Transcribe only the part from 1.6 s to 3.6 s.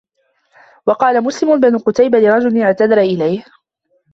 قُتَيْبَةَ لِرَجُلٍ اعْتَذَرَ إلَيْهِ